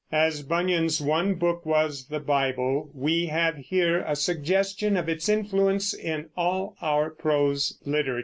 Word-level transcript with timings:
As 0.11 0.41
Bunyan's 0.41 0.99
one 0.99 1.35
book 1.35 1.63
was 1.63 2.07
the 2.07 2.19
Bible, 2.19 2.89
we 2.91 3.27
have 3.27 3.55
here 3.57 3.99
a 4.01 4.15
suggestion 4.15 4.97
of 4.97 5.07
its 5.07 5.29
influence 5.29 5.93
in 5.93 6.29
all 6.35 6.75
our 6.81 7.11
prose 7.11 7.77
literature. 7.85 8.19